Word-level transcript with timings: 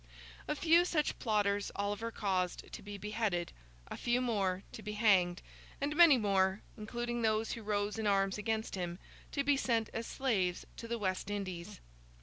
A 0.47 0.55
few 0.55 0.83
such 0.83 1.19
plotters 1.19 1.71
Oliver 1.75 2.09
caused 2.09 2.73
to 2.73 2.81
be 2.81 2.97
beheaded, 2.97 3.53
a 3.87 3.95
few 3.95 4.19
more 4.19 4.63
to 4.71 4.81
be 4.81 4.93
hanged, 4.93 5.43
and 5.79 5.95
many 5.95 6.17
more, 6.17 6.61
including 6.75 7.21
those 7.21 7.51
who 7.51 7.61
rose 7.61 7.99
in 7.99 8.07
arms 8.07 8.39
against 8.39 8.73
him, 8.73 8.97
to 9.31 9.43
be 9.43 9.55
sent 9.55 9.91
as 9.93 10.07
slaves 10.07 10.65
to 10.77 10.87
the 10.87 10.97
West 10.97 11.29
Indies. 11.29 11.81